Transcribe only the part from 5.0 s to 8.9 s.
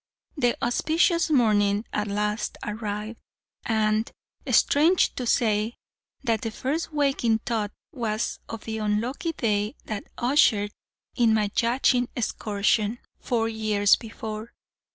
to say, that the first waking thought was of the